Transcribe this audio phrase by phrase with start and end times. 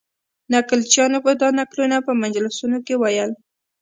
[0.53, 3.31] نکلچیانو به دا نکلونه په مجلسونو کې ویل.